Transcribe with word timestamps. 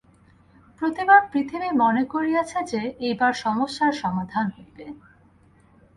প্রতিবার 0.81 1.21
পৃথিবী 1.31 1.69
মনে 1.77 2.03
করিয়াছে 2.05 2.59
যে, 2.63 2.81
এইবার 2.99 3.33
সমস্যার 3.43 3.93
সমাধান 3.93 4.45
হইবে। 4.55 4.85